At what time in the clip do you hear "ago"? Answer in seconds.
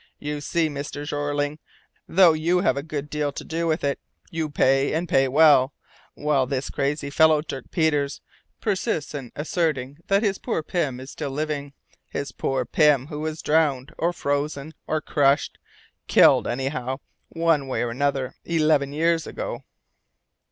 19.27-19.65